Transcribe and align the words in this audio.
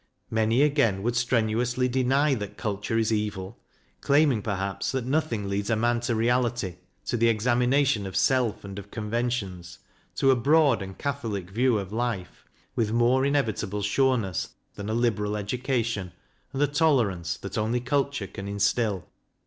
Many 0.31 0.63
again 0.63 1.03
would 1.03 1.15
strenuously 1.15 1.87
deny 1.87 2.33
that 2.33 2.57
culture 2.57 2.97
is 2.97 3.13
evil, 3.13 3.59
claiming 3.99 4.41
perhaps 4.41 4.91
that 4.93 5.05
nothing 5.05 5.47
leads 5.47 5.69
a 5.69 5.75
man 5.75 5.99
to 5.99 6.15
Reality, 6.15 6.77
to 7.05 7.15
the 7.17 7.27
examination 7.29 8.07
of 8.07 8.15
Self 8.15 8.63
and 8.65 8.79
of 8.79 8.89
Conventions, 8.89 9.77
to 10.15 10.31
a 10.31 10.35
broad 10.35 10.81
and 10.81 10.97
catholic 10.97 11.51
view 11.51 11.77
of 11.77 11.93
life, 11.93 12.45
with 12.75 12.91
more 12.91 13.23
inevitable 13.27 13.83
sureness 13.83 14.49
than 14.73 14.89
a 14.89 14.95
liberal 14.95 15.37
education, 15.37 16.13
and 16.51 16.59
the 16.63 16.65
tolerance 16.65 17.37
that 17.37 17.55
only 17.55 17.79
culture 17.79 18.25
can 18.25 18.47
instil. 18.47 19.07